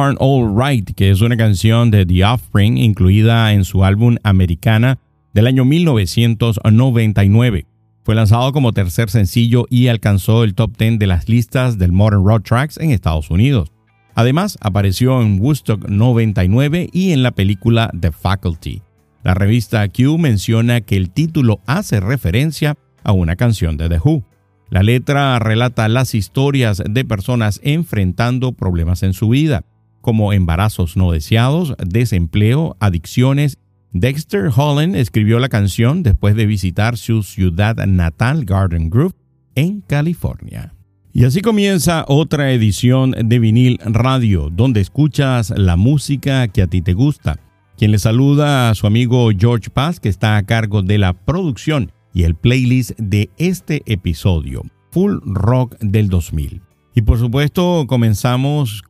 [0.00, 4.98] Aren't All Right, que es una canción de The Offspring incluida en su álbum Americana
[5.32, 7.66] del año 1999.
[8.02, 12.24] Fue lanzado como tercer sencillo y alcanzó el top 10 de las listas del Modern
[12.24, 13.72] Rock Tracks en Estados Unidos.
[14.14, 18.82] Además, apareció en Woodstock 99 y en la película The Faculty.
[19.22, 24.24] La revista Q menciona que el título hace referencia a una canción de The Who.
[24.70, 29.64] La letra relata las historias de personas enfrentando problemas en su vida,
[30.00, 33.58] como embarazos no deseados, desempleo, adicciones.
[33.92, 39.14] Dexter Holland escribió la canción después de visitar su ciudad natal, Garden Grove,
[39.54, 40.74] en California.
[41.12, 46.82] Y así comienza otra edición de vinil radio, donde escuchas la música que a ti
[46.82, 47.40] te gusta.
[47.76, 51.90] Quien le saluda a su amigo George Paz, que está a cargo de la producción
[52.14, 54.62] y el playlist de este episodio,
[54.92, 56.62] Full Rock del 2000.
[56.94, 58.82] Y por supuesto comenzamos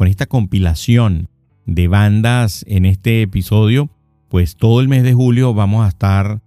[0.00, 1.28] con esta compilación
[1.66, 3.90] de bandas en este episodio,
[4.30, 6.40] pues todo el mes de julio vamos a estar,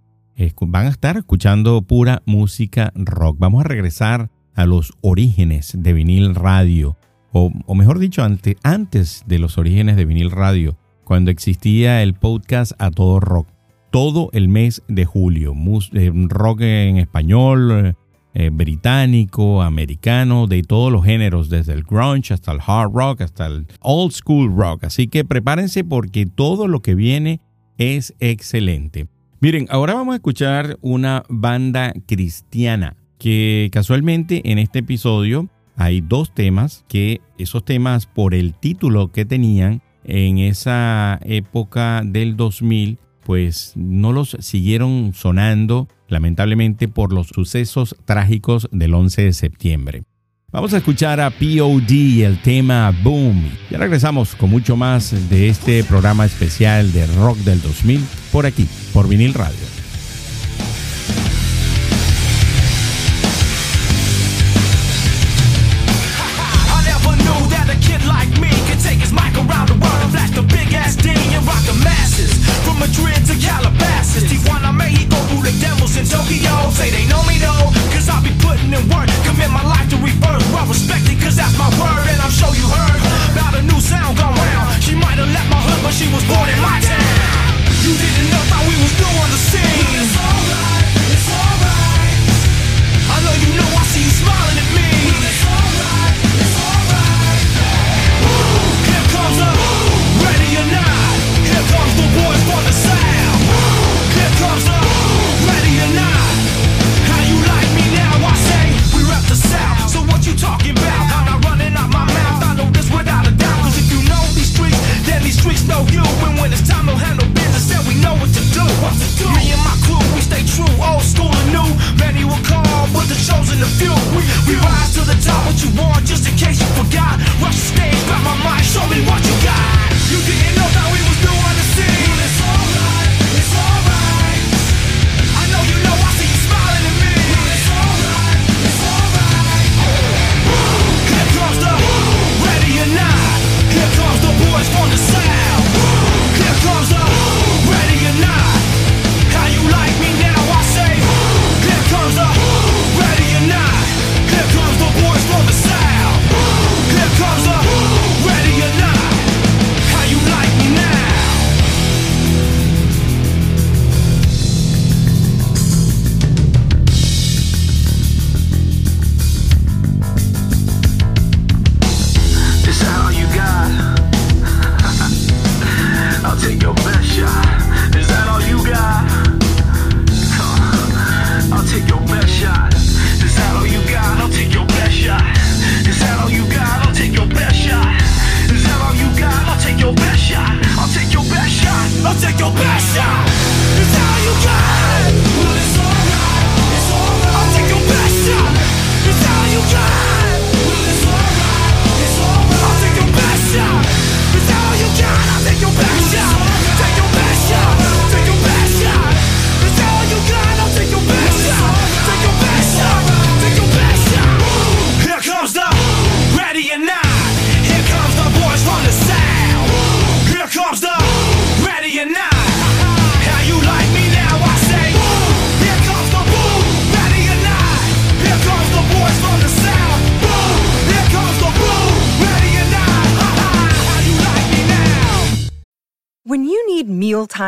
[0.61, 3.37] van a estar escuchando pura música rock.
[3.37, 6.97] Vamos a regresar a los orígenes de vinil radio,
[7.31, 12.71] o, mejor dicho, antes, antes de los orígenes de vinil radio, cuando existía el podcast
[12.79, 13.47] a todo rock
[13.91, 15.53] todo el mes de julio.
[15.91, 17.95] Eh, rock en español,
[18.33, 23.47] eh, británico, americano, de todos los géneros, desde el grunge hasta el hard rock, hasta
[23.47, 24.85] el old school rock.
[24.85, 27.41] Así que prepárense porque todo lo que viene
[27.77, 29.07] es excelente.
[29.39, 36.33] Miren, ahora vamos a escuchar una banda cristiana que casualmente en este episodio hay dos
[36.33, 43.73] temas que esos temas por el título que tenían en esa época del 2000 pues
[43.75, 50.03] no los siguieron sonando lamentablemente por los sucesos trágicos del 11 de septiembre.
[50.51, 53.49] Vamos a escuchar a POD el tema Boom.
[53.71, 58.67] Ya regresamos con mucho más de este programa especial de Rock del 2000 por aquí,
[58.93, 59.82] por vinil radio.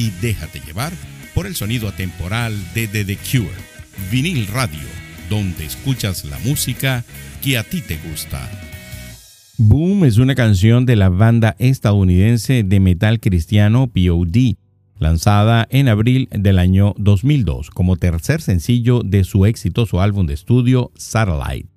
[0.00, 0.94] y déjate llevar
[1.34, 3.50] por el sonido atemporal de The, Cure.
[4.10, 4.88] Vinil Radio,
[5.28, 7.04] donde escuchas la música
[7.42, 8.40] que a ti te gusta.
[9.58, 14.54] Boom es una canción de la banda estadounidense de metal cristiano POD,
[14.98, 20.92] lanzada en abril del año 2002 como tercer sencillo de su exitoso álbum de estudio
[20.96, 21.68] Satellite.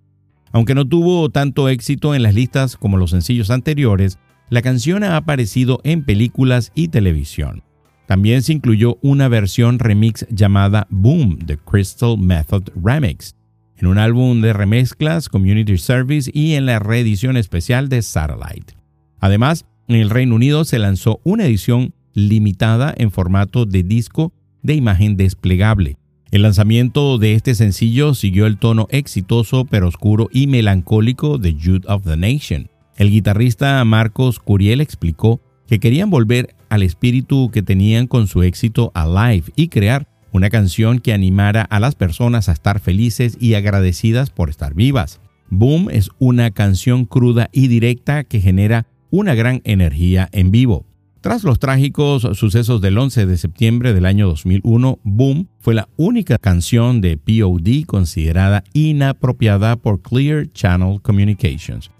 [0.53, 4.17] Aunque no tuvo tanto éxito en las listas como los sencillos anteriores,
[4.49, 7.63] la canción ha aparecido en películas y televisión.
[8.05, 13.35] También se incluyó una versión remix llamada Boom, The Crystal Method Remix,
[13.77, 18.75] en un álbum de remezclas Community Service y en la reedición especial de Satellite.
[19.19, 24.75] Además, en el Reino Unido se lanzó una edición limitada en formato de disco de
[24.75, 25.97] imagen desplegable.
[26.31, 31.85] El lanzamiento de este sencillo siguió el tono exitoso pero oscuro y melancólico de Youth
[31.87, 32.69] of the Nation.
[32.97, 38.91] El guitarrista Marcos Curiel explicó que querían volver al espíritu que tenían con su éxito
[38.95, 44.31] Alive y crear una canción que animara a las personas a estar felices y agradecidas
[44.31, 45.21] por estar vivas.
[45.51, 50.87] Boom es una canción cruda y directa que genera una gran energía en vivo.
[51.21, 56.39] Tras los trágicos sucesos del 11 de septiembre del año 2001, Boom fue la única
[56.39, 61.91] canción de POD considerada inapropiada por Clear Channel Communications.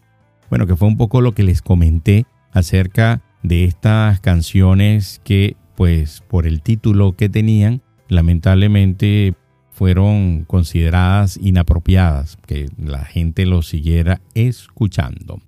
[0.49, 6.23] Bueno, que fue un poco lo que les comenté acerca de estas canciones que, pues,
[6.27, 9.35] por el título que tenían, lamentablemente
[9.71, 15.39] fueron consideradas inapropiadas, que la gente lo siguiera escuchando.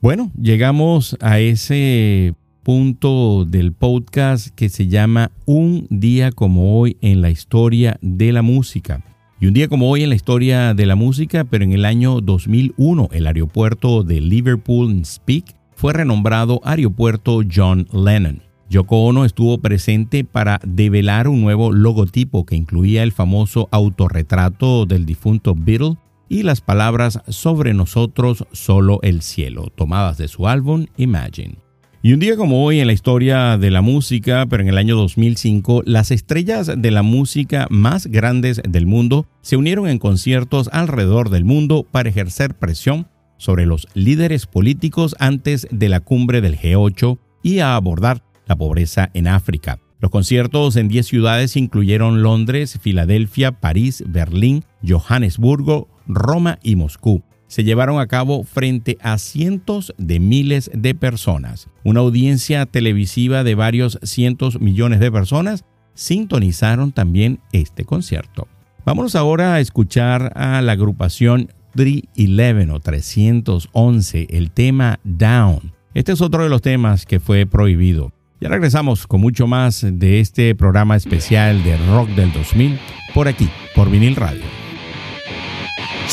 [0.00, 7.20] Bueno, llegamos a ese punto del podcast que se llama Un día como hoy en
[7.20, 9.04] la historia de la música.
[9.40, 12.20] Y un día como hoy en la historia de la música, pero en el año
[12.20, 18.42] 2001 el aeropuerto de Liverpool Speak fue renombrado Aeropuerto John Lennon.
[18.70, 25.06] Yoko Ono estuvo presente para develar un nuevo logotipo que incluía el famoso autorretrato del
[25.06, 25.96] difunto Beatle
[26.28, 31.58] y las palabras sobre nosotros solo el cielo, tomadas de su álbum Imagine.
[32.02, 34.94] Y un día como hoy en la historia de la música, pero en el año
[34.94, 41.30] 2005, las estrellas de la música más grandes del mundo se unieron en conciertos alrededor
[41.30, 43.06] del mundo para ejercer presión
[43.44, 49.10] sobre los líderes políticos antes de la cumbre del G8 y a abordar la pobreza
[49.12, 49.80] en África.
[50.00, 57.62] Los conciertos en 10 ciudades incluyeron Londres, Filadelfia, París, Berlín, Johannesburgo, Roma y Moscú se
[57.62, 61.68] llevaron a cabo frente a cientos de miles de personas.
[61.84, 68.48] Una audiencia televisiva de varios cientos millones de personas sintonizaron también este concierto.
[68.84, 75.72] Vamos ahora a escuchar a la agrupación 311 o 311, el tema Down.
[75.94, 78.12] Este es otro de los temas que fue prohibido.
[78.40, 82.78] Ya regresamos con mucho más de este programa especial de Rock del 2000
[83.14, 84.42] por aquí, por Vinil Radio.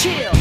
[0.04, 0.41] If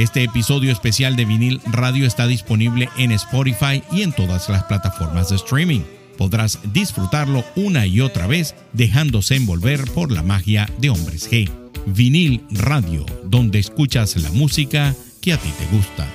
[0.00, 5.28] Este episodio especial de vinil radio está disponible en Spotify y en todas las plataformas
[5.28, 5.82] de streaming.
[6.16, 11.50] Podrás disfrutarlo una y otra vez dejándose envolver por la magia de Hombres G.
[11.84, 16.06] Vinil Radio, donde escuchas la música que a ti te gusta.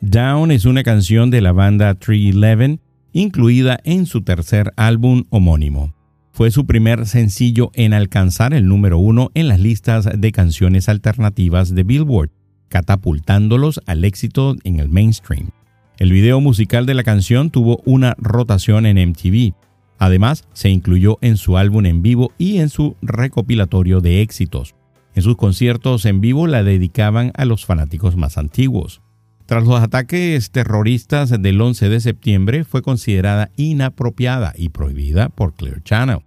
[0.00, 2.80] Down es una canción de la banda 311
[3.12, 5.94] incluida en su tercer álbum homónimo
[6.34, 11.72] fue su primer sencillo en alcanzar el número uno en las listas de canciones alternativas
[11.72, 12.30] de Billboard,
[12.68, 15.50] catapultándolos al éxito en el mainstream.
[15.96, 19.54] El video musical de la canción tuvo una rotación en MTV.
[19.98, 24.74] Además, se incluyó en su álbum en vivo y en su recopilatorio de éxitos.
[25.14, 29.03] En sus conciertos en vivo la dedicaban a los fanáticos más antiguos.
[29.46, 35.82] Tras los ataques terroristas del 11 de septiembre, fue considerada inapropiada y prohibida por Clear
[35.82, 36.20] Channel.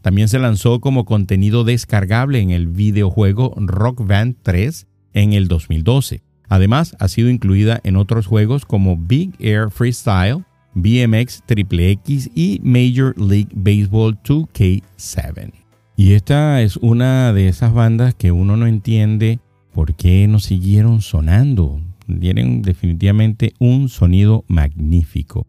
[0.00, 6.22] También se lanzó como contenido descargable en el videojuego Rock Band 3 en el 2012.
[6.48, 12.58] Además, ha sido incluida en otros juegos como Big Air Freestyle, BMX Triple X y
[12.64, 15.52] Major League Baseball 2K7.
[15.96, 19.40] Y esta es una de esas bandas que uno no entiende
[19.72, 25.46] por qué no siguieron sonando tienen definitivamente un sonido magnífico.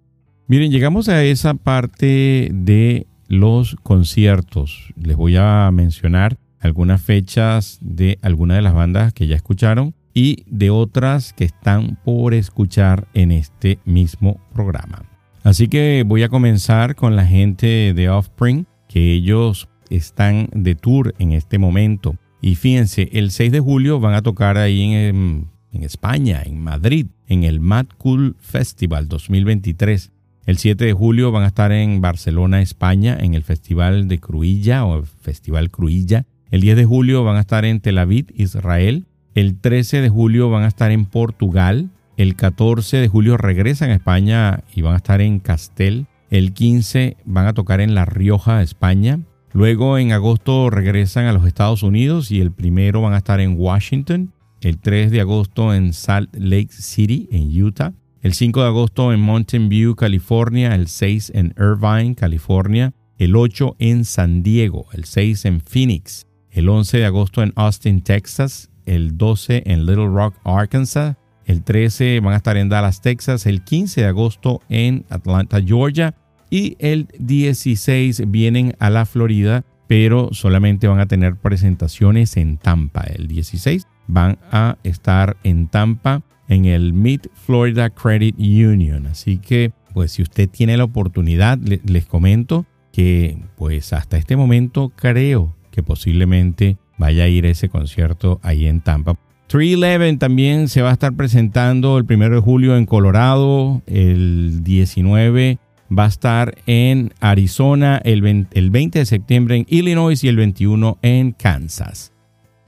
[0.48, 4.94] Miren, llegamos a esa parte de los conciertos.
[4.96, 10.44] Les voy a mencionar algunas fechas de algunas de las bandas que ya escucharon y
[10.48, 15.06] de otras que están por escuchar en este mismo programa.
[15.44, 21.14] Así que voy a comenzar con la gente de Offspring, que ellos están de tour
[21.20, 22.16] en este momento.
[22.42, 27.08] Y fíjense, el 6 de julio van a tocar ahí en, en España, en Madrid,
[27.28, 30.12] en el Mad Cool Festival 2023.
[30.46, 34.86] El 7 de julio van a estar en Barcelona, España, en el Festival de Cruilla
[34.86, 36.26] o Festival Cruilla.
[36.52, 39.06] El 10 de julio van a estar en Tel Aviv, Israel.
[39.34, 41.90] El 13 de julio van a estar en Portugal.
[42.18, 46.06] El 14 de julio regresan a España y van a estar en Castel.
[46.30, 49.20] El 15 van a tocar en La Rioja, España.
[49.54, 53.56] Luego en agosto regresan a los Estados Unidos y el primero van a estar en
[53.58, 54.34] Washington
[54.66, 59.20] el 3 de agosto en Salt Lake City, en Utah, el 5 de agosto en
[59.20, 65.46] Mountain View, California, el 6 en Irvine, California, el 8 en San Diego, el 6
[65.46, 71.18] en Phoenix, el 11 de agosto en Austin, Texas, el 12 en Little Rock, Arkansas,
[71.46, 76.16] el 13 van a estar en Dallas, Texas, el 15 de agosto en Atlanta, Georgia
[76.50, 83.02] y el 16 vienen a la Florida, pero solamente van a tener presentaciones en Tampa
[83.02, 89.08] el 16 van a estar en Tampa en el Mid Florida Credit Union.
[89.08, 94.92] Así que, pues si usted tiene la oportunidad, les comento que pues hasta este momento
[94.96, 99.18] creo que posiblemente vaya a ir ese concierto ahí en Tampa.
[99.48, 105.58] 311 también se va a estar presentando el 1 de julio en Colorado, el 19
[105.96, 110.98] va a estar en Arizona, el el 20 de septiembre en Illinois y el 21
[111.02, 112.13] en Kansas.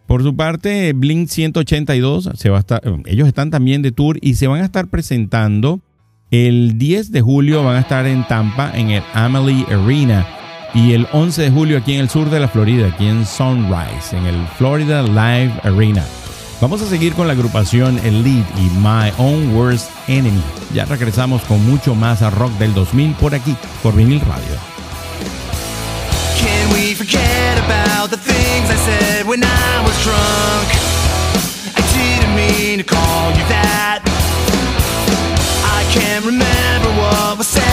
[0.07, 4.35] Por su parte, Blink 182, se va a estar, ellos están también de tour y
[4.35, 5.81] se van a estar presentando
[6.29, 10.25] el 10 de julio, van a estar en Tampa en el Amalie Arena
[10.75, 14.15] y el 11 de julio aquí en el sur de la Florida, aquí en Sunrise,
[14.15, 16.03] en el Florida Live Arena.
[16.61, 20.41] Vamos a seguir con la agrupación Elite y My Own Worst Enemy.
[20.73, 24.55] Ya regresamos con mucho más a rock del 2000 por aquí, por Vinil Radio.
[26.39, 26.95] Can we
[28.05, 30.67] about the things I said when I was drunk?
[31.73, 34.01] I didn't mean to call you that.
[35.65, 37.64] I can't remember what was said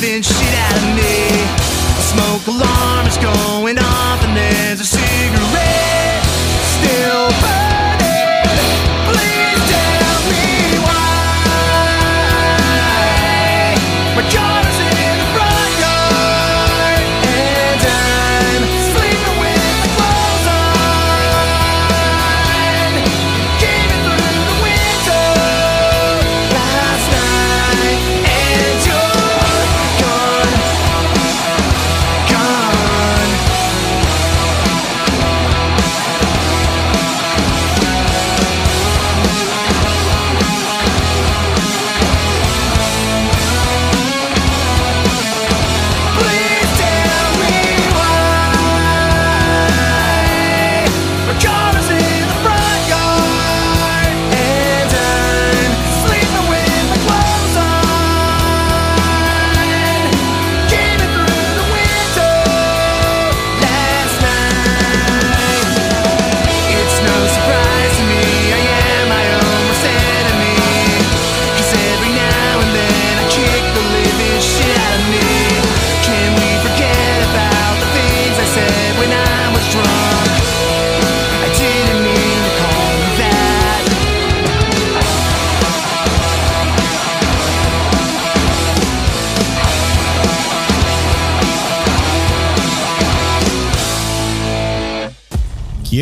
[0.00, 1.14] living shit out of me.
[1.98, 2.77] A smoke alarm is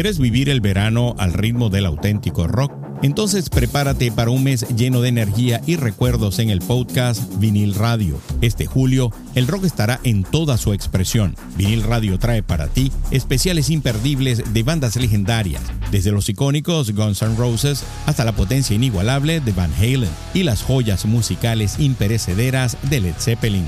[0.07, 2.73] ¿Quieres vivir el verano al ritmo del auténtico rock?
[3.03, 8.17] Entonces prepárate para un mes lleno de energía y recuerdos en el podcast Vinil Radio.
[8.41, 11.35] Este julio, el rock estará en toda su expresión.
[11.57, 17.35] Vinil Radio trae para ti especiales imperdibles de bandas legendarias, desde los icónicos Guns N'
[17.35, 23.15] Roses hasta la potencia inigualable de Van Halen y las joyas musicales imperecederas de Led
[23.19, 23.67] Zeppelin.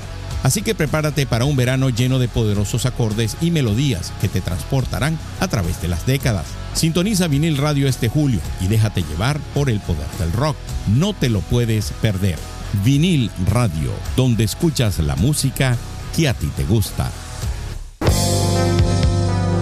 [0.48, 5.18] Así que prepárate para un verano lleno de poderosos acordes y melodías que te transportarán
[5.40, 6.46] a través de las décadas.
[6.72, 10.56] Sintoniza vinil radio este julio y déjate llevar por el poder del rock.
[10.86, 12.38] No te lo puedes perder.
[12.82, 15.76] Vinil radio, donde escuchas la música
[16.16, 17.12] que a ti te gusta.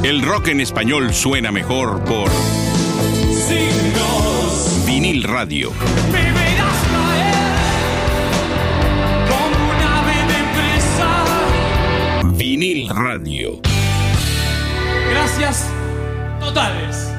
[0.05, 2.31] El rock en español suena mejor por
[4.87, 5.73] vinil radio.
[12.59, 13.61] Vinil radio.
[15.11, 15.71] Gracias
[16.41, 17.13] totales.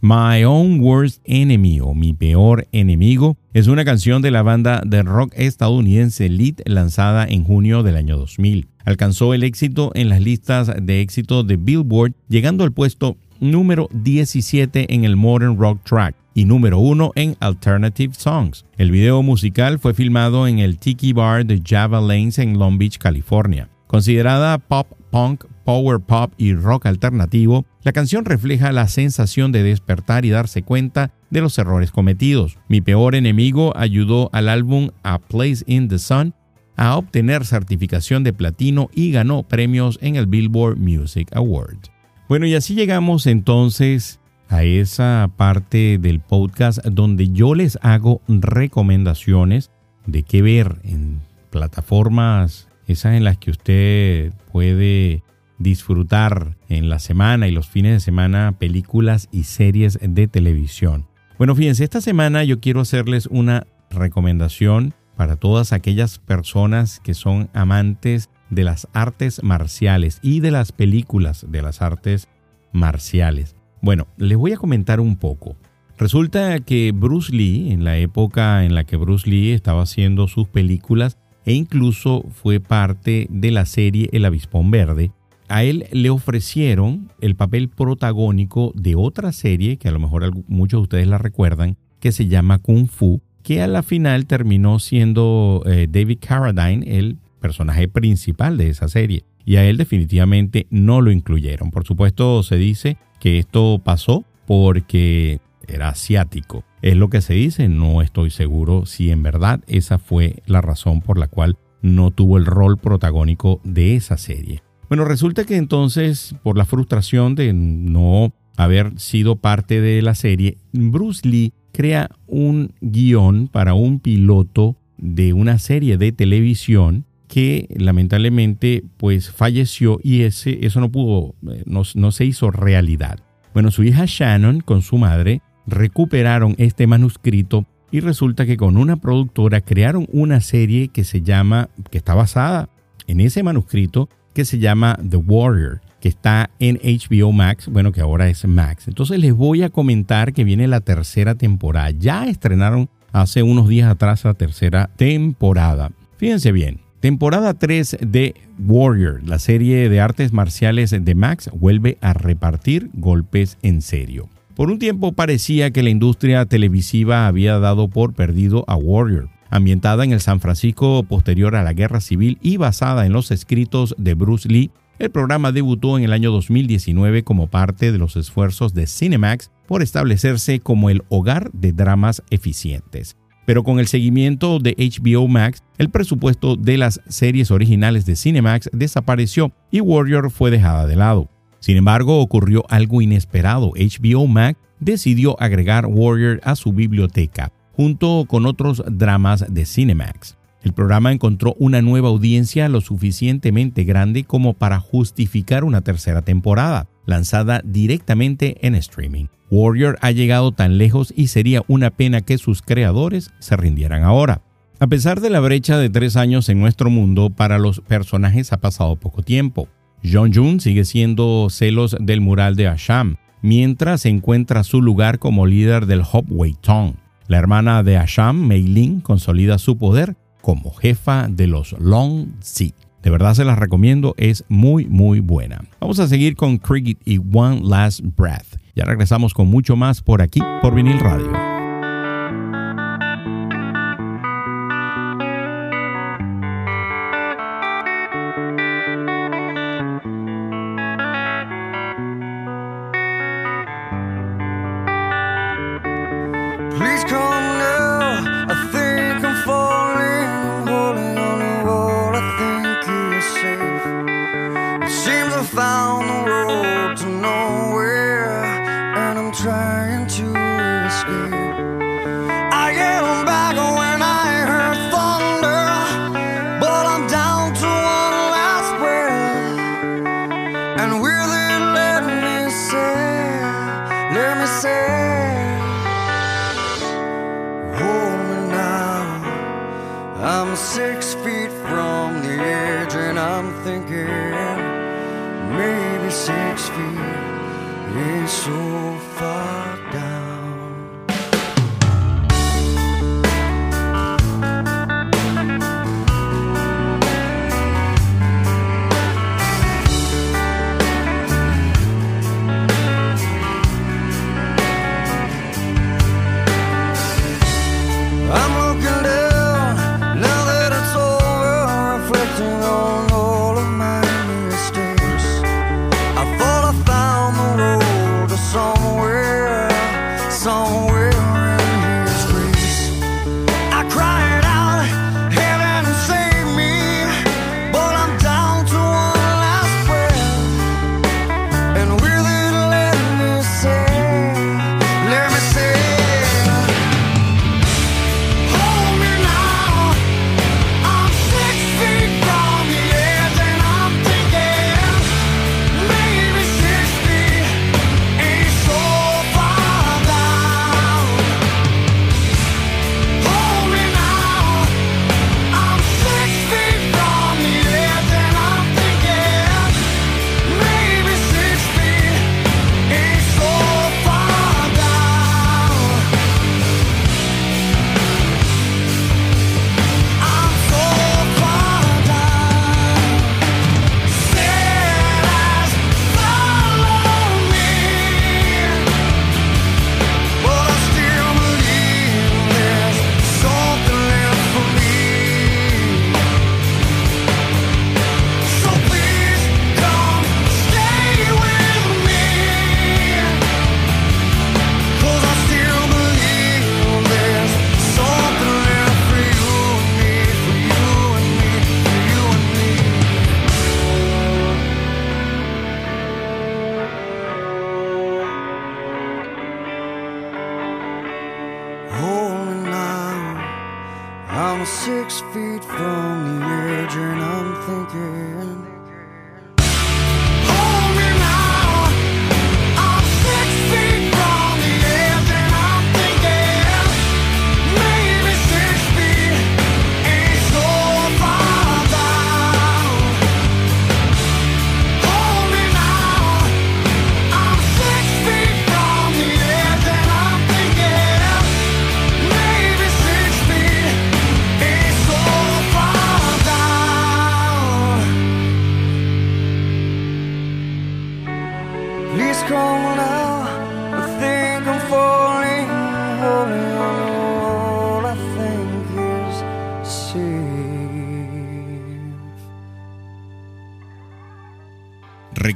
[0.00, 5.04] My Own Worst Enemy o Mi Peor Enemigo es una canción de la banda de
[5.04, 8.66] rock estadounidense Lead lanzada en junio del año 2000.
[8.84, 14.94] Alcanzó el éxito en las listas de éxito de Billboard, llegando al puesto número 17
[14.94, 18.64] en el Modern Rock Track y número 1 en Alternative Songs.
[18.76, 22.98] El video musical fue filmado en el Tiki Bar de Java Lanes en Long Beach,
[22.98, 23.68] California.
[23.86, 30.24] Considerada pop punk, power pop y rock alternativo, la canción refleja la sensación de despertar
[30.24, 32.58] y darse cuenta de los errores cometidos.
[32.68, 36.34] Mi peor enemigo ayudó al álbum A Place in the Sun
[36.76, 41.95] a obtener certificación de platino y ganó premios en el Billboard Music Award.
[42.28, 49.70] Bueno, y así llegamos entonces a esa parte del podcast donde yo les hago recomendaciones
[50.06, 55.22] de qué ver en plataformas esas en las que usted puede
[55.58, 61.06] disfrutar en la semana y los fines de semana películas y series de televisión.
[61.38, 67.50] Bueno, fíjense, esta semana yo quiero hacerles una recomendación para todas aquellas personas que son
[67.54, 72.28] amantes de las artes marciales y de las películas de las artes
[72.72, 73.56] marciales.
[73.82, 75.56] Bueno, les voy a comentar un poco.
[75.98, 80.46] Resulta que Bruce Lee, en la época en la que Bruce Lee estaba haciendo sus
[80.48, 85.12] películas e incluso fue parte de la serie El Avispón Verde,
[85.48, 90.78] a él le ofrecieron el papel protagónico de otra serie, que a lo mejor muchos
[90.80, 95.62] de ustedes la recuerdan, que se llama Kung Fu, que a la final terminó siendo
[95.66, 99.22] eh, David Carradine el personaje principal de esa serie.
[99.44, 101.70] Y a él definitivamente no lo incluyeron.
[101.70, 106.64] Por supuesto, se dice que esto pasó porque era asiático.
[106.82, 111.02] Es lo que se dice, no estoy seguro si en verdad esa fue la razón
[111.02, 114.62] por la cual no tuvo el rol protagónico de esa serie.
[114.88, 120.58] Bueno, resulta que entonces, por la frustración de no haber sido parte de la serie,
[120.72, 128.84] Bruce Lee crea un guion para un piloto de una serie de televisión que lamentablemente
[128.96, 131.34] pues falleció y ese, eso no pudo,
[131.64, 133.20] no, no se hizo realidad.
[133.52, 138.96] Bueno, su hija Shannon con su madre recuperaron este manuscrito y resulta que con una
[138.96, 142.68] productora crearon una serie que se llama, que está basada
[143.06, 148.02] en ese manuscrito que se llama The Warrior, que está en HBO Max, bueno, que
[148.02, 148.86] ahora es Max.
[148.88, 151.90] Entonces les voy a comentar que viene la tercera temporada.
[151.90, 155.90] Ya estrenaron hace unos días atrás la tercera temporada.
[156.18, 162.14] Fíjense bien, temporada 3 de Warrior, la serie de artes marciales de Max, vuelve a
[162.14, 164.28] repartir golpes en serio.
[164.56, 169.28] Por un tiempo parecía que la industria televisiva había dado por perdido a Warrior.
[169.50, 173.94] Ambientada en el San Francisco posterior a la Guerra Civil y basada en los escritos
[173.98, 178.74] de Bruce Lee, el programa debutó en el año 2019 como parte de los esfuerzos
[178.74, 183.16] de Cinemax por establecerse como el hogar de dramas eficientes.
[183.46, 188.68] Pero con el seguimiento de HBO Max, el presupuesto de las series originales de Cinemax
[188.72, 191.30] desapareció y Warrior fue dejada de lado.
[191.60, 193.72] Sin embargo, ocurrió algo inesperado.
[193.76, 200.36] HBO Max decidió agregar Warrior a su biblioteca, junto con otros dramas de Cinemax.
[200.62, 206.88] El programa encontró una nueva audiencia lo suficientemente grande como para justificar una tercera temporada,
[207.06, 209.26] lanzada directamente en streaming.
[209.50, 214.42] Warrior ha llegado tan lejos y sería una pena que sus creadores se rindieran ahora.
[214.78, 218.58] A pesar de la brecha de tres años en nuestro mundo, para los personajes ha
[218.58, 219.68] pasado poco tiempo.
[220.04, 225.86] John Jun sigue siendo celos del mural de Asham, mientras encuentra su lugar como líder
[225.86, 226.94] del Hopway Tong.
[227.26, 232.85] La hermana de Asham, Mei Ling, consolida su poder como jefa de los Long Sea.
[233.06, 235.62] De verdad se las recomiendo, es muy muy buena.
[235.80, 238.56] Vamos a seguir con Cricket y One Last Breath.
[238.74, 241.55] Ya regresamos con mucho más por aquí, por Vinil Radio.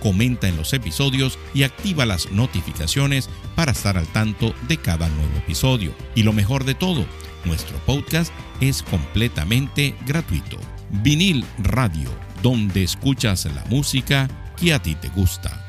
[0.00, 5.36] comenta en los episodios y activa las notificaciones para estar al tanto de cada nuevo
[5.38, 5.92] episodio.
[6.14, 7.06] Y lo mejor de todo,
[7.44, 10.58] nuestro podcast es completamente gratuito.
[11.02, 12.10] Vinil Radio,
[12.42, 15.66] donde escuchas la música que a ti te gusta.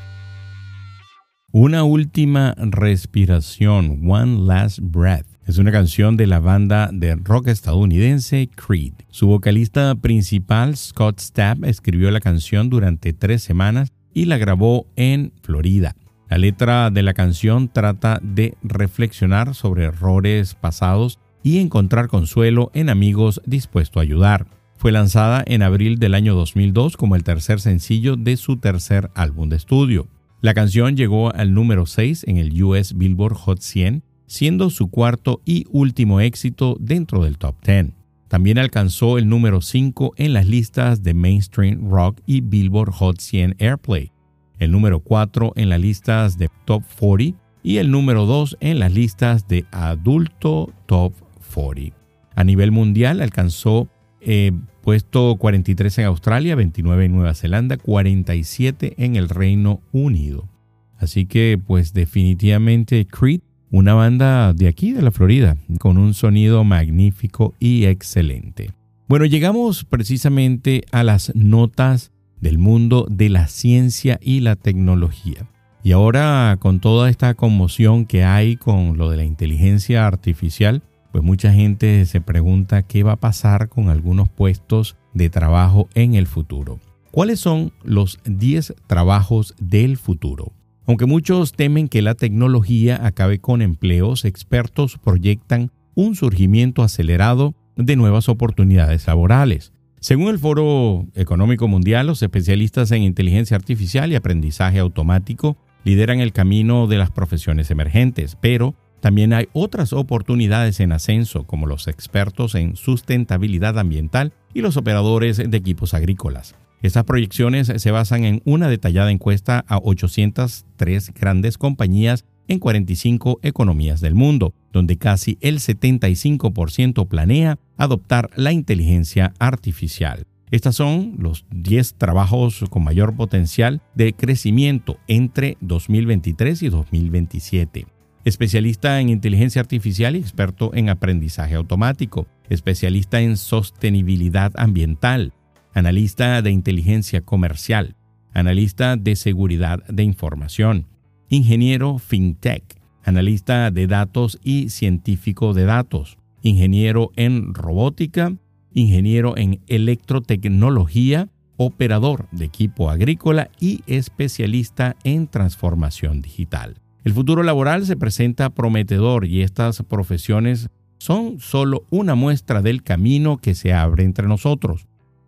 [1.54, 5.26] Una última respiración, One Last Breath.
[5.44, 8.94] Es una canción de la banda de rock estadounidense Creed.
[9.10, 15.32] Su vocalista principal, Scott Stapp, escribió la canción durante tres semanas y la grabó en
[15.42, 15.96] Florida.
[16.28, 22.88] La letra de la canción trata de reflexionar sobre errores pasados y encontrar consuelo en
[22.88, 24.46] amigos dispuestos a ayudar.
[24.76, 29.48] Fue lanzada en abril del año 2002 como el tercer sencillo de su tercer álbum
[29.48, 30.08] de estudio.
[30.40, 35.40] La canción llegó al número 6 en el US Billboard Hot 100, siendo su cuarto
[35.44, 38.01] y último éxito dentro del top 10.
[38.32, 43.56] También alcanzó el número 5 en las listas de Mainstream Rock y Billboard Hot 100
[43.58, 44.10] Airplay,
[44.58, 48.90] el número 4 en las listas de Top 40 y el número 2 en las
[48.90, 51.12] listas de Adulto Top
[51.54, 51.94] 40.
[52.34, 53.90] A nivel mundial alcanzó
[54.22, 60.48] eh, puesto 43 en Australia, 29 en Nueva Zelanda, 47 en el Reino Unido.
[60.96, 66.62] Así que pues definitivamente Creed una banda de aquí, de la Florida, con un sonido
[66.62, 68.70] magnífico y excelente.
[69.08, 75.48] Bueno, llegamos precisamente a las notas del mundo de la ciencia y la tecnología.
[75.82, 81.24] Y ahora con toda esta conmoción que hay con lo de la inteligencia artificial, pues
[81.24, 86.26] mucha gente se pregunta qué va a pasar con algunos puestos de trabajo en el
[86.26, 86.78] futuro.
[87.10, 90.52] ¿Cuáles son los 10 trabajos del futuro?
[90.86, 97.96] Aunque muchos temen que la tecnología acabe con empleos, expertos proyectan un surgimiento acelerado de
[97.96, 99.72] nuevas oportunidades laborales.
[100.00, 106.32] Según el Foro Económico Mundial, los especialistas en inteligencia artificial y aprendizaje automático lideran el
[106.32, 112.54] camino de las profesiones emergentes, pero también hay otras oportunidades en ascenso, como los expertos
[112.54, 116.54] en sustentabilidad ambiental y los operadores de equipos agrícolas.
[116.82, 124.00] Estas proyecciones se basan en una detallada encuesta a 803 grandes compañías en 45 economías
[124.00, 130.26] del mundo, donde casi el 75% planea adoptar la inteligencia artificial.
[130.50, 137.86] Estos son los 10 trabajos con mayor potencial de crecimiento entre 2023 y 2027.
[138.24, 142.26] Especialista en inteligencia artificial y experto en aprendizaje automático.
[142.50, 145.32] Especialista en sostenibilidad ambiental
[145.72, 147.96] analista de inteligencia comercial,
[148.32, 150.86] analista de seguridad de información,
[151.28, 152.64] ingeniero fintech,
[153.04, 158.34] analista de datos y científico de datos, ingeniero en robótica,
[158.72, 166.76] ingeniero en electrotecnología, operador de equipo agrícola y especialista en transformación digital.
[167.04, 173.38] El futuro laboral se presenta prometedor y estas profesiones son solo una muestra del camino
[173.38, 174.86] que se abre entre nosotros.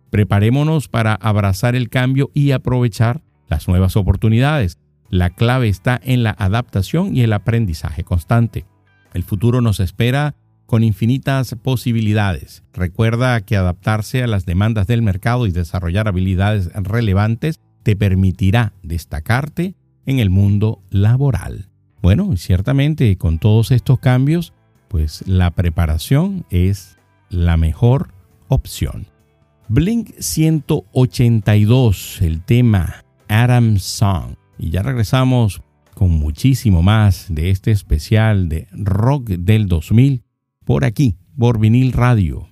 [0.09, 4.77] Preparémonos para abrazar el cambio y aprovechar las nuevas oportunidades.
[5.09, 8.65] La clave está en la adaptación y el aprendizaje constante.
[9.13, 10.35] El futuro nos espera
[10.65, 12.63] con infinitas posibilidades.
[12.73, 19.75] Recuerda que adaptarse a las demandas del mercado y desarrollar habilidades relevantes te permitirá destacarte
[20.05, 21.69] en el mundo laboral.
[22.01, 24.53] Bueno, ciertamente con todos estos cambios,
[24.87, 26.97] pues la preparación es
[27.29, 28.13] la mejor
[28.47, 29.07] opción.
[29.67, 34.35] Blink 182, el tema Adam Song.
[34.59, 35.63] Y ya regresamos
[35.95, 40.23] con muchísimo más de este especial de rock del 2000
[40.65, 42.47] por aquí, por vinil radio.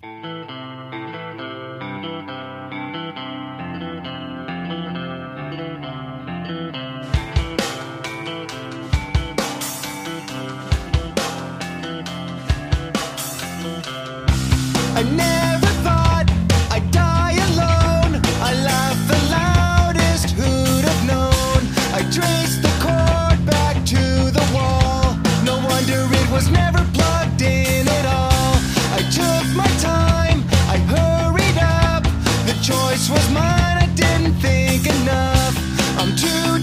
[33.10, 35.56] was mine, I didn't think enough.
[35.99, 36.62] I'm too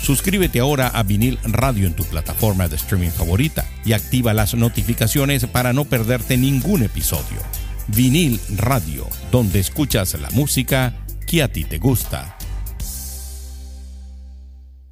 [0.00, 5.46] Suscríbete ahora a Vinil Radio en tu plataforma de streaming favorita y activa las notificaciones
[5.46, 7.40] para no perderte ningún episodio.
[7.88, 10.94] Vinil Radio, donde escuchas la música
[11.26, 12.36] que a ti te gusta.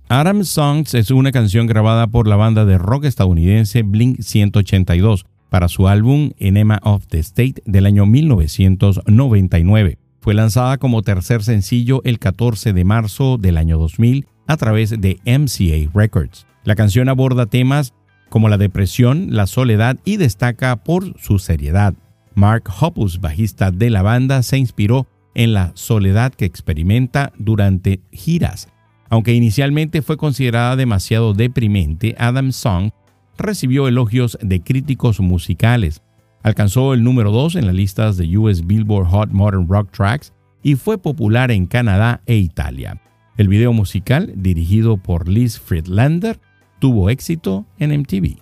[0.08, 5.68] Adam Songs es una canción grabada por la banda de rock estadounidense Blink 182 para
[5.68, 9.98] su álbum Enema of the State del año 1999.
[10.20, 15.18] Fue lanzada como tercer sencillo el 14 de marzo del año 2000 a través de
[15.24, 16.46] MCA Records.
[16.64, 17.94] La canción aborda temas
[18.28, 21.94] como la depresión, la soledad y destaca por su seriedad.
[22.34, 28.68] Mark Hoppus, bajista de la banda, se inspiró en la soledad que experimenta durante giras.
[29.08, 32.90] Aunque inicialmente fue considerada demasiado deprimente, Adam Song
[33.38, 36.02] recibió elogios de críticos musicales.
[36.42, 40.32] Alcanzó el número 2 en las listas de US Billboard Hot Modern Rock Tracks
[40.62, 43.00] y fue popular en Canadá e Italia.
[43.36, 46.38] El video musical, dirigido por Liz Friedlander,
[46.78, 48.36] tuvo éxito en MTV.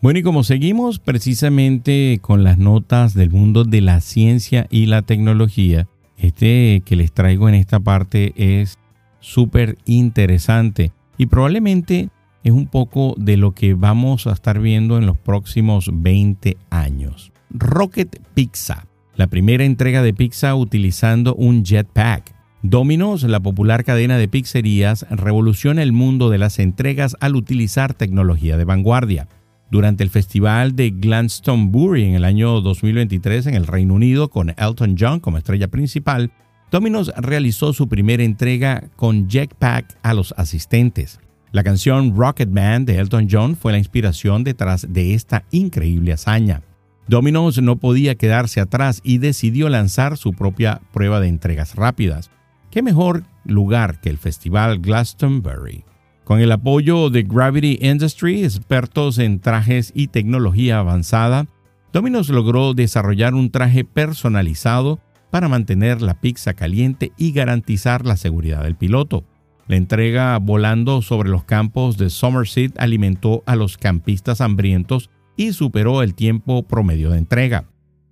[0.00, 5.02] Bueno, y como seguimos precisamente con las notas del mundo de la ciencia y la
[5.02, 8.78] tecnología, este que les traigo en esta parte es
[9.20, 12.08] súper interesante y probablemente
[12.42, 17.32] es un poco de lo que vamos a estar viendo en los próximos 20 años.
[17.50, 22.31] Rocket Pizza, la primera entrega de pizza utilizando un jetpack.
[22.62, 28.56] Domino's, la popular cadena de pizzerías, revoluciona el mundo de las entregas al utilizar tecnología
[28.56, 29.26] de vanguardia.
[29.72, 34.94] Durante el festival de Glastonbury en el año 2023 en el Reino Unido, con Elton
[34.96, 36.30] John como estrella principal,
[36.70, 41.18] Domino's realizó su primera entrega con Jetpack a los asistentes.
[41.50, 46.62] La canción Rocket Man de Elton John fue la inspiración detrás de esta increíble hazaña.
[47.08, 52.30] Domino's no podía quedarse atrás y decidió lanzar su propia prueba de entregas rápidas.
[52.72, 55.84] ¿Qué mejor lugar que el Festival Glastonbury?
[56.24, 61.48] Con el apoyo de Gravity Industry, expertos en trajes y tecnología avanzada,
[61.92, 65.00] Domino's logró desarrollar un traje personalizado
[65.30, 69.22] para mantener la pizza caliente y garantizar la seguridad del piloto.
[69.68, 76.02] La entrega volando sobre los campos de Somerset alimentó a los campistas hambrientos y superó
[76.02, 77.66] el tiempo promedio de entrega.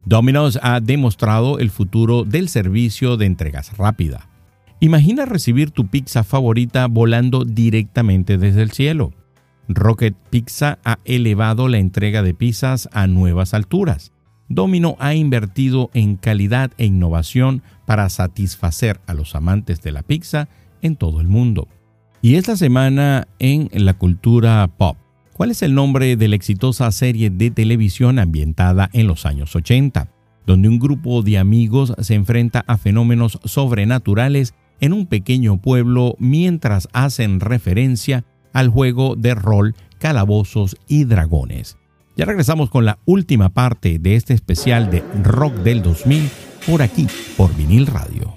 [0.04, 4.29] Domino's ha demostrado el futuro del servicio de entregas rápida.
[4.82, 9.12] Imagina recibir tu pizza favorita volando directamente desde el cielo.
[9.68, 14.12] Rocket Pizza ha elevado la entrega de pizzas a nuevas alturas.
[14.48, 20.48] Domino ha invertido en calidad e innovación para satisfacer a los amantes de la pizza
[20.80, 21.68] en todo el mundo.
[22.22, 24.96] Y esta semana en la cultura pop,
[25.34, 30.10] ¿cuál es el nombre de la exitosa serie de televisión ambientada en los años 80,
[30.46, 36.88] donde un grupo de amigos se enfrenta a fenómenos sobrenaturales en un pequeño pueblo mientras
[36.92, 41.76] hacen referencia al juego de rol Calabozos y Dragones.
[42.16, 46.28] Ya regresamos con la última parte de este especial de Rock del 2000
[46.66, 47.06] por aquí,
[47.36, 48.34] por vinil radio.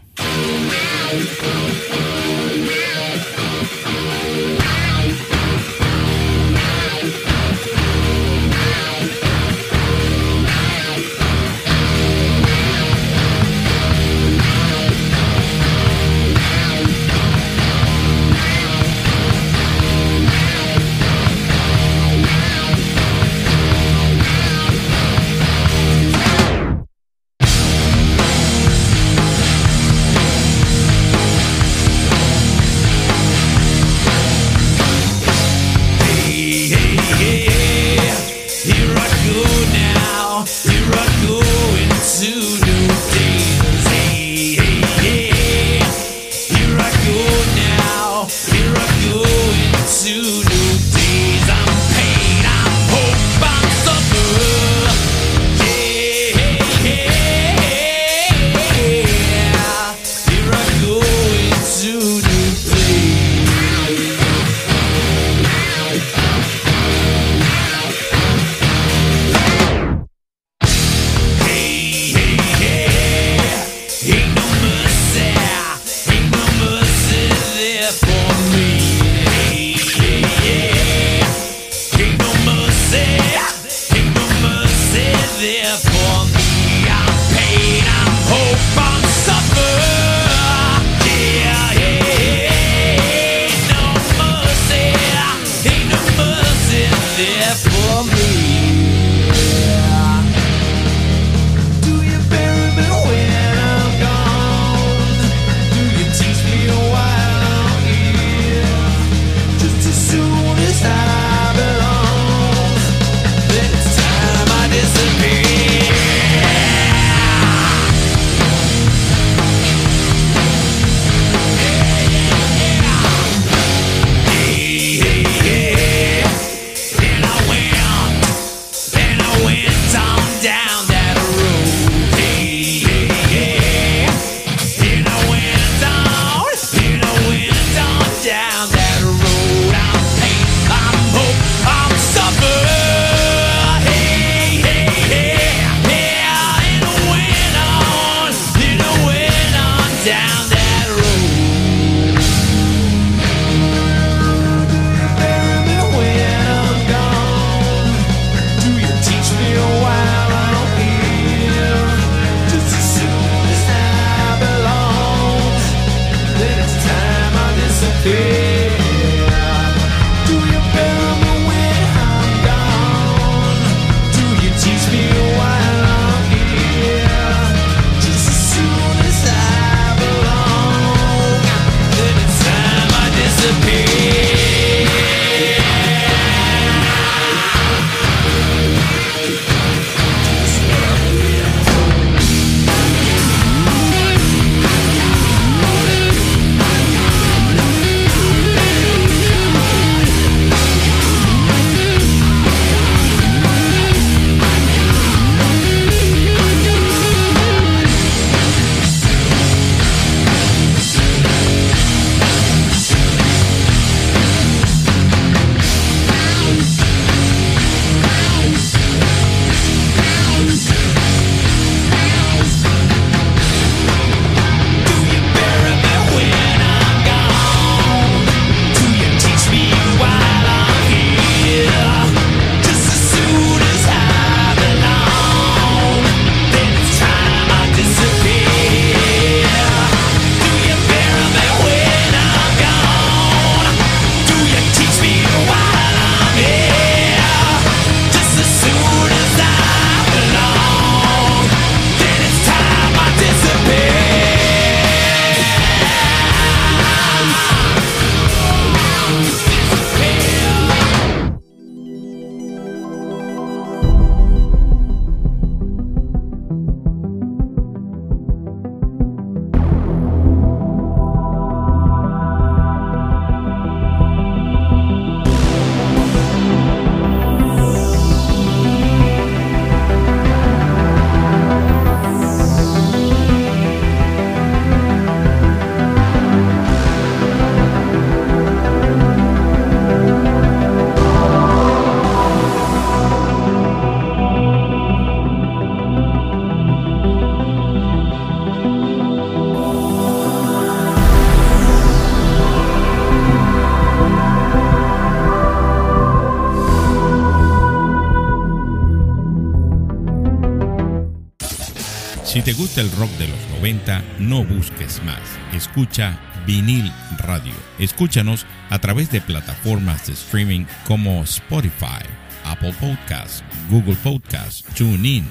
[312.54, 315.20] El rock de los 90, no busques más.
[315.54, 317.54] Escucha Vinil Radio.
[317.80, 322.06] Escúchanos a través de plataformas de streaming como Spotify,
[322.46, 325.26] Apple Podcasts, Google Podcasts, TuneIn,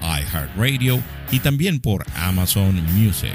[0.00, 1.00] iHeartRadio
[1.32, 3.34] y también por Amazon Music.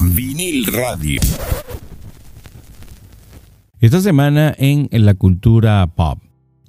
[0.00, 1.20] Vinil Radio.
[3.80, 6.21] Esta semana en la cultura pop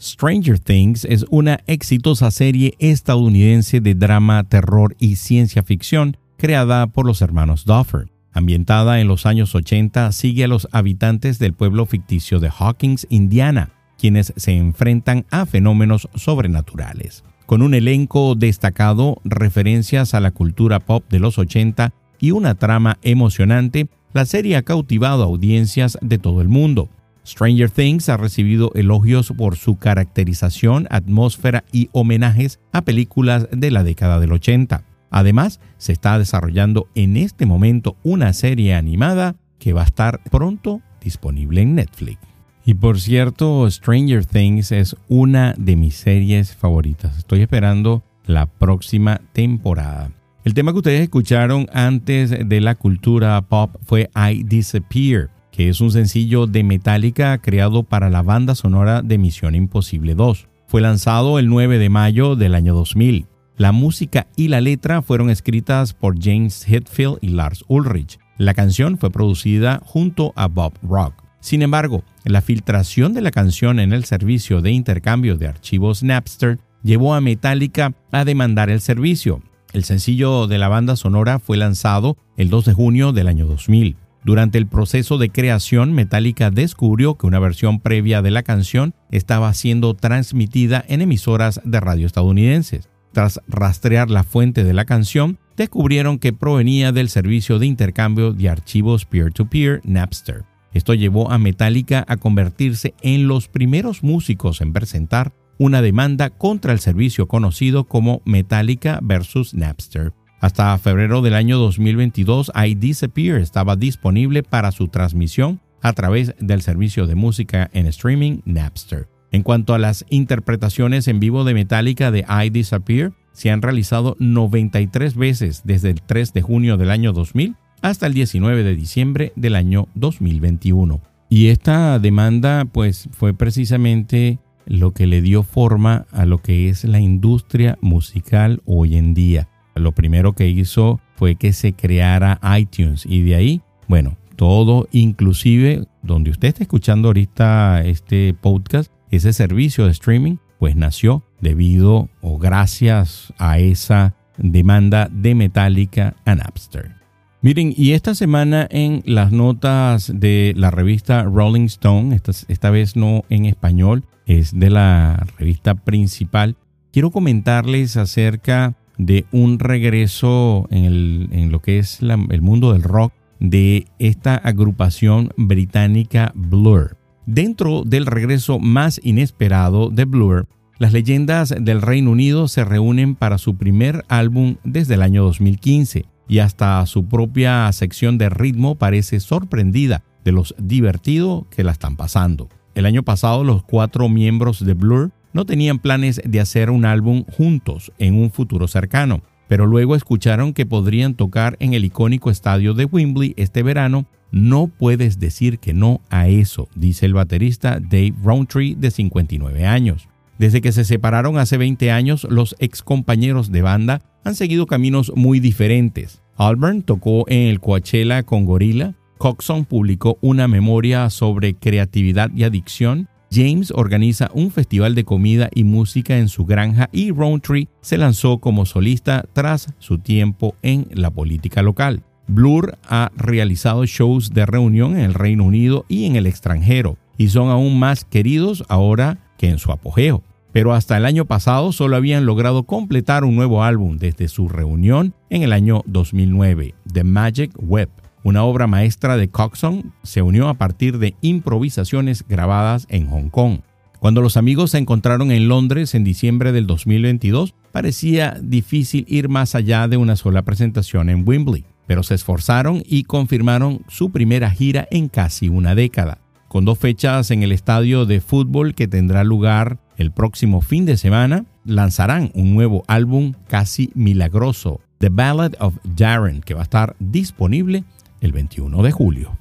[0.04, 7.06] Stranger Things es una exitosa serie estadounidense de drama, terror y ciencia ficción creada por
[7.06, 8.12] los hermanos Duffer.
[8.34, 13.70] Ambientada en los años 80, sigue a los habitantes del pueblo ficticio de Hawkins, Indiana,
[13.97, 17.24] quienes se enfrentan a fenómenos sobrenaturales.
[17.45, 22.97] Con un elenco destacado, referencias a la cultura pop de los 80 y una trama
[23.04, 26.89] emocionante, la serie ha cautivado audiencias de todo el mundo.
[27.26, 33.84] Stranger Things ha recibido elogios por su caracterización, atmósfera y homenajes a películas de la
[33.84, 34.84] década del 80.
[35.09, 40.82] Además, se está desarrollando en este momento una serie animada que va a estar pronto
[41.01, 42.19] disponible en Netflix.
[42.65, 47.17] Y por cierto, Stranger Things es una de mis series favoritas.
[47.17, 50.11] Estoy esperando la próxima temporada.
[50.45, 55.82] El tema que ustedes escucharon antes de la cultura pop fue I Disappear que es
[55.82, 60.47] un sencillo de Metallica creado para la banda sonora de Misión Imposible 2.
[60.66, 63.28] Fue lanzado el 9 de mayo del año 2000.
[63.56, 68.18] La música y la letra fueron escritas por James Hetfield y Lars Ulrich.
[68.39, 71.24] La canción fue producida junto a Bob Rock.
[71.39, 76.58] Sin embargo, la filtración de la canción en el servicio de intercambio de archivos Napster
[76.82, 79.43] llevó a Metallica a demandar el servicio.
[79.72, 83.97] El sencillo de la banda sonora fue lanzado el 2 de junio del año 2000.
[84.26, 89.53] Durante el proceso de creación, Metallica descubrió que una versión previa de la canción estaba
[89.53, 92.89] siendo transmitida en emisoras de radio estadounidenses.
[93.11, 98.49] Tras rastrear la fuente de la canción, descubrieron que provenía del servicio de intercambio de
[98.49, 100.45] archivos peer-to-peer Napster.
[100.74, 106.74] Esto llevó a Metallica a convertirse en los primeros músicos en presentar una demanda contra
[106.74, 109.53] el servicio conocido como Metallica vs.
[109.53, 110.13] Napster.
[110.44, 116.62] Hasta febrero del año 2022, I Disappear estaba disponible para su transmisión a través del
[116.62, 119.08] servicio de música en streaming Napster.
[119.32, 124.18] En cuanto a las interpretaciones en vivo de Metallica de I Disappear, se han realizado
[124.20, 129.32] 93 veces desde el 3 de junio del año 2000 hasta el 19 de diciembre
[129.38, 131.00] del año 2021.
[131.30, 136.84] Y esta demanda pues fue precisamente lo que le dio forma a lo que es
[136.84, 139.48] la industria musical hoy en día.
[139.76, 145.86] Lo primero que hizo fue que se creara iTunes y de ahí, bueno, todo inclusive
[146.01, 152.38] donde usted está escuchando ahorita este podcast, ese servicio de streaming, pues nació debido o
[152.38, 156.95] gracias a esa demanda de Metallica a Napster.
[157.41, 162.95] Miren, y esta semana en las notas de la revista Rolling Stone, esta, esta vez
[162.95, 166.55] no en español, es de la revista principal,
[166.93, 173.88] quiero comentarles acerca de un regreso en, lo que es el mundo del rock de
[174.00, 176.98] esta agrupación británica Blur.
[177.26, 180.48] Dentro del regreso más inesperado de Blur,
[180.80, 186.06] las leyendas del Reino Unido se reúnen para su primer álbum desde el año 2015
[186.28, 191.96] y hasta su propia sección de ritmo parece sorprendida de los divertidos que la están
[191.96, 192.50] pasando.
[192.76, 197.26] El año pasado los cuatro miembros de Blur no tenían planes de hacer un álbum
[197.26, 202.74] juntos en un futuro cercano, pero luego escucharon que podrían tocar en el icónico estadio
[202.74, 204.06] de Wembley este verano.
[204.32, 210.08] No puedes decir que no a eso, dice el baterista Dave Rowntree de 59 años.
[210.40, 215.12] Desde que se separaron hace 20 años, los ex compañeros de banda han seguido caminos
[215.16, 216.22] muy diferentes.
[216.36, 223.08] Alburn tocó en el Coachella con Gorilla, Coxon publicó una memoria sobre creatividad y adicción,
[223.34, 228.38] James organiza un festival de comida y música en su granja y Rowntree se lanzó
[228.40, 232.04] como solista tras su tiempo en la política local.
[232.28, 237.30] Blur ha realizado shows de reunión en el Reino Unido y en el extranjero y
[237.30, 240.24] son aún más queridos ahora que en su apogeo
[240.54, 245.14] pero hasta el año pasado solo habían logrado completar un nuevo álbum desde su reunión
[245.30, 247.90] en el año 2009, The Magic Web.
[248.24, 253.59] Una obra maestra de Coxon se unió a partir de improvisaciones grabadas en Hong Kong.
[253.99, 259.55] Cuando los amigos se encontraron en Londres en diciembre del 2022, parecía difícil ir más
[259.55, 264.88] allá de una sola presentación en Wembley, pero se esforzaron y confirmaron su primera gira
[264.89, 269.80] en casi una década, con dos fechas en el estadio de fútbol que tendrá lugar
[269.97, 276.41] el próximo fin de semana lanzarán un nuevo álbum casi milagroso, The Ballad of Darren,
[276.41, 277.84] que va a estar disponible
[278.24, 279.38] el 21 de julio.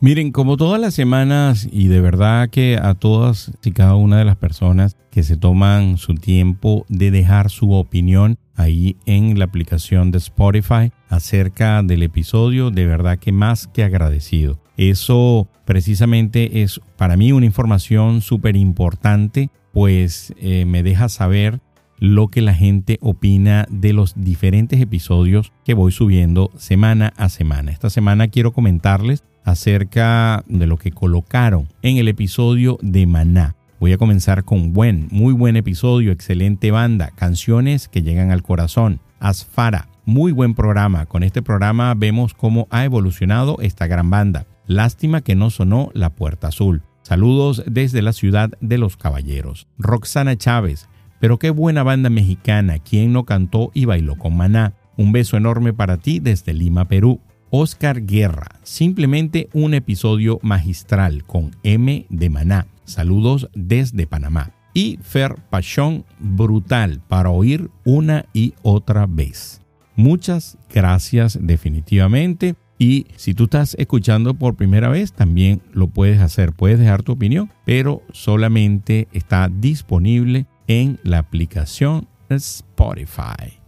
[0.00, 4.24] Miren, como todas las semanas, y de verdad que a todas y cada una de
[4.24, 10.10] las personas que se toman su tiempo de dejar su opinión ahí en la aplicación
[10.10, 14.58] de Spotify acerca del episodio, de verdad que más que agradecido.
[14.78, 21.60] Eso precisamente es para mí una información súper importante pues eh, me deja saber
[22.00, 27.70] lo que la gente opina de los diferentes episodios que voy subiendo semana a semana.
[27.70, 33.54] Esta semana quiero comentarles acerca de lo que colocaron en el episodio de Maná.
[33.78, 39.00] Voy a comenzar con buen, muy buen episodio, excelente banda, canciones que llegan al corazón.
[39.20, 41.06] Asfara, muy buen programa.
[41.06, 44.46] Con este programa vemos cómo ha evolucionado esta gran banda.
[44.66, 46.82] Lástima que no sonó La Puerta Azul.
[47.02, 49.66] Saludos desde la ciudad de los caballeros.
[49.78, 50.89] Roxana Chávez,
[51.20, 54.72] pero qué buena banda mexicana, quien no cantó y bailó con Maná.
[54.96, 57.20] Un beso enorme para ti desde Lima, Perú.
[57.50, 62.66] Oscar Guerra, simplemente un episodio magistral con M de Maná.
[62.84, 64.52] Saludos desde Panamá.
[64.72, 69.60] Y Fer Pachón, brutal para oír una y otra vez.
[69.96, 72.54] Muchas gracias definitivamente.
[72.78, 76.52] Y si tú estás escuchando por primera vez, también lo puedes hacer.
[76.52, 83.58] Puedes dejar tu opinión, pero solamente está disponible en la aplicación Spotify.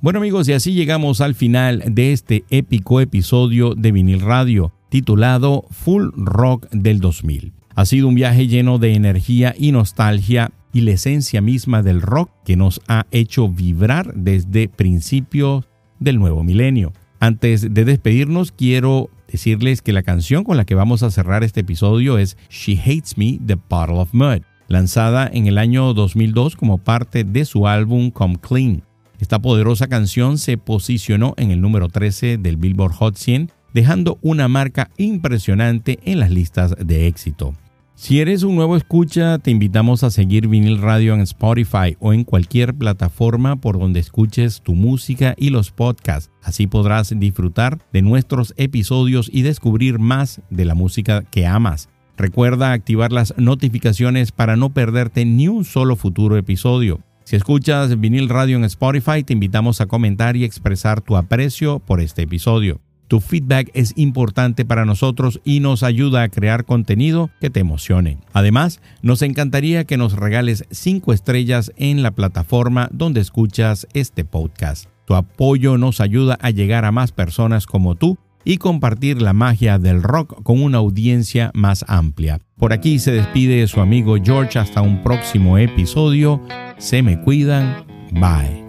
[0.00, 5.66] Bueno amigos, y así llegamos al final de este épico episodio de Vinil Radio titulado
[5.70, 7.52] Full Rock del 2000.
[7.76, 12.28] Ha sido un viaje lleno de energía y nostalgia y la esencia misma del rock
[12.44, 15.64] que nos ha hecho vibrar desde principios
[16.00, 16.92] del nuevo milenio.
[17.20, 21.60] Antes de despedirnos, quiero decirles que la canción con la que vamos a cerrar este
[21.60, 26.78] episodio es She Hates Me, The Bottle of Mud, lanzada en el año 2002 como
[26.78, 28.82] parte de su álbum Come Clean.
[29.18, 34.46] Esta poderosa canción se posicionó en el número 13 del Billboard Hot 100, dejando una
[34.46, 37.54] marca impresionante en las listas de éxito.
[37.96, 42.22] Si eres un nuevo escucha, te invitamos a seguir Vinil Radio en Spotify o en
[42.22, 46.30] cualquier plataforma por donde escuches tu música y los podcasts.
[46.40, 51.88] Así podrás disfrutar de nuestros episodios y descubrir más de la música que amas.
[52.18, 57.00] Recuerda activar las notificaciones para no perderte ni un solo futuro episodio.
[57.22, 62.00] Si escuchas Vinil Radio en Spotify, te invitamos a comentar y expresar tu aprecio por
[62.00, 62.80] este episodio.
[63.06, 68.18] Tu feedback es importante para nosotros y nos ayuda a crear contenido que te emocione.
[68.32, 74.86] Además, nos encantaría que nos regales 5 estrellas en la plataforma donde escuchas este podcast.
[75.06, 78.18] Tu apoyo nos ayuda a llegar a más personas como tú
[78.48, 82.40] y compartir la magia del rock con una audiencia más amplia.
[82.56, 86.40] Por aquí se despide su amigo George hasta un próximo episodio.
[86.78, 87.84] Se me cuidan.
[88.12, 88.64] Bye.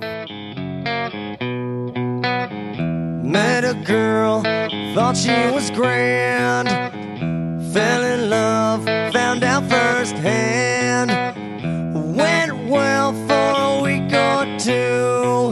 [3.24, 4.44] Met a girl,
[4.94, 6.68] thought she was grand.
[7.72, 11.10] Fell in love, found out firsthand.
[12.18, 15.50] Went well for a week or two.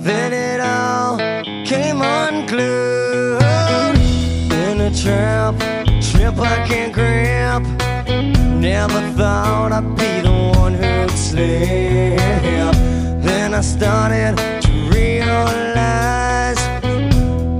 [0.00, 1.18] Then it all
[1.64, 3.05] came unglued.
[4.86, 5.56] A trap,
[6.00, 7.62] trip I can't grab.
[8.60, 10.30] Never thought I'd be the
[10.60, 12.76] one who'd slip.
[13.20, 16.60] Then I started to realize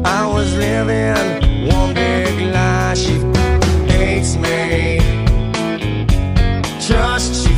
[0.04, 2.94] I was living one big lie.
[2.94, 3.14] She
[3.90, 5.00] hates me.
[6.86, 7.54] Trust she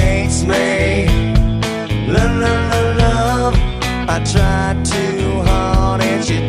[0.00, 1.06] hates me.
[2.08, 3.54] Love, love, love, love.
[4.08, 6.48] I tried too hard and she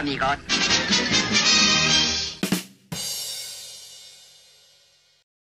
[0.00, 1.19] Amigos.